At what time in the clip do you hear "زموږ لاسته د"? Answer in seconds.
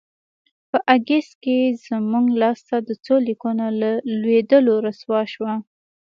1.85-2.89